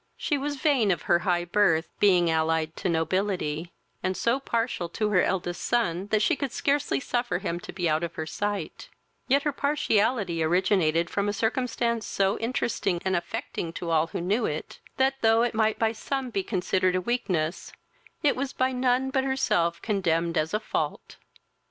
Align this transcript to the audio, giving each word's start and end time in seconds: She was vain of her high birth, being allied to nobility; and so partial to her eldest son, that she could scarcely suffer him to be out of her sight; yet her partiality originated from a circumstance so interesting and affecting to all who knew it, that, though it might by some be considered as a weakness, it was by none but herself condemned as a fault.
She 0.17 0.35
was 0.35 0.55
vain 0.55 0.89
of 0.89 1.03
her 1.03 1.19
high 1.19 1.45
birth, 1.45 1.87
being 1.99 2.27
allied 2.27 2.75
to 2.77 2.89
nobility; 2.89 3.71
and 4.01 4.17
so 4.17 4.39
partial 4.39 4.89
to 4.89 5.09
her 5.11 5.21
eldest 5.21 5.61
son, 5.61 6.07
that 6.07 6.23
she 6.23 6.35
could 6.35 6.51
scarcely 6.51 6.99
suffer 6.99 7.37
him 7.37 7.59
to 7.59 7.71
be 7.71 7.87
out 7.87 8.03
of 8.03 8.15
her 8.15 8.25
sight; 8.25 8.89
yet 9.27 9.43
her 9.43 9.51
partiality 9.51 10.41
originated 10.41 11.07
from 11.11 11.29
a 11.29 11.33
circumstance 11.33 12.07
so 12.07 12.39
interesting 12.39 12.99
and 13.05 13.15
affecting 13.15 13.71
to 13.73 13.91
all 13.91 14.07
who 14.07 14.21
knew 14.21 14.47
it, 14.47 14.79
that, 14.97 15.21
though 15.21 15.43
it 15.43 15.53
might 15.53 15.77
by 15.77 15.91
some 15.91 16.31
be 16.31 16.41
considered 16.41 16.95
as 16.95 16.97
a 16.97 17.01
weakness, 17.01 17.71
it 18.23 18.35
was 18.35 18.53
by 18.53 18.71
none 18.71 19.11
but 19.11 19.23
herself 19.23 19.83
condemned 19.83 20.35
as 20.35 20.51
a 20.51 20.59
fault. 20.59 21.17